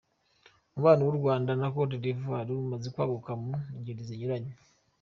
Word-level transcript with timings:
Umubano 0.75 1.01
w’u 1.03 1.15
Rwanda 1.19 1.51
na 1.61 1.67
Côte 1.73 1.95
d’Ivoire 2.03 2.51
umaze 2.63 2.87
kwaguka 2.93 3.31
mu 3.41 3.49
ngeri 3.79 4.01
zinyuranye. 4.09 4.53